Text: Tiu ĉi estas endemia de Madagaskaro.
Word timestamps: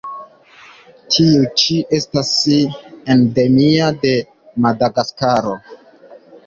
Tiu 1.15 1.43
ĉi 1.63 1.77
estas 1.99 2.33
endemia 3.17 3.95
de 4.05 4.19
Madagaskaro. 4.67 5.59